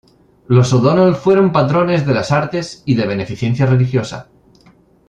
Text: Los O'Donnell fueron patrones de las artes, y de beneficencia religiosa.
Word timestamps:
Los 0.47 0.73
O'Donnell 0.73 1.13
fueron 1.13 1.51
patrones 1.51 2.07
de 2.07 2.15
las 2.15 2.31
artes, 2.31 2.81
y 2.87 2.95
de 2.95 3.05
beneficencia 3.05 3.67
religiosa. 3.67 4.29